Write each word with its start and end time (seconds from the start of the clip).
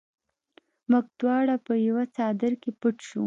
موږ 0.89 1.05
دواړه 1.19 1.55
په 1.65 1.73
یوه 1.87 2.03
څادر 2.15 2.51
کې 2.61 2.71
پټ 2.79 2.95
شوو 3.07 3.19